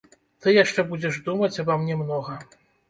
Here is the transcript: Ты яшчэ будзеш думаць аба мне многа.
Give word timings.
Ты 0.45 0.53
яшчэ 0.63 0.85
будзеш 0.93 1.21
думаць 1.29 1.55
аба 1.67 1.81
мне 1.87 2.03
многа. 2.05 2.45